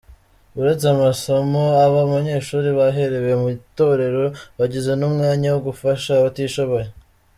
Uretse 0.59 0.85
amasomo 0.95 1.63
aba 1.85 2.01
banyeshuri 2.13 2.69
baherewe 2.79 3.31
mu 3.41 3.47
itorero, 3.57 4.23
bagize 4.57 4.91
n’umwanya 4.95 5.47
wo 5.53 5.59
gufasha 5.67 6.09
abatishoboye. 6.15 6.87